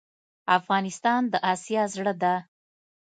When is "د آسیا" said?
1.31-1.83